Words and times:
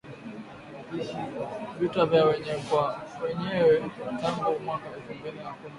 vita 1.79 2.05
vya 2.05 2.25
wenyewe 2.25 2.57
kwa 2.69 3.01
wenyewe 3.23 3.83
tangu 4.21 4.59
mwaka 4.59 4.85
elfu 4.95 5.13
mbili 5.13 5.35
na 5.37 5.43
kumi 5.43 5.43
na 5.43 5.51
tatu 5.51 5.67